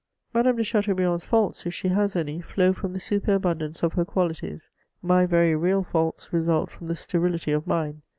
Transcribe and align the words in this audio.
Madame 0.33 0.55
de 0.55 0.63
Chateaubriand's 0.63 1.23
faults, 1.23 1.63
if 1.67 1.75
she 1.75 1.89
has 1.89 2.15
any, 2.15 2.41
flow 2.41 2.73
from 2.73 2.95
the 2.95 2.99
superabundance 2.99 3.83
of 3.83 3.93
her 3.93 4.03
qualities: 4.03 4.71
my 5.03 5.27
very 5.27 5.55
real 5.55 5.83
faults 5.83 6.33
result 6.33 6.71
from 6.71 6.87
the 6.87 6.95
sterility 6.95 7.51
of 7.51 7.67
mine. 7.67 8.01